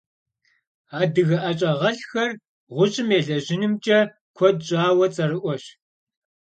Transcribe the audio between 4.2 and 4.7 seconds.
kued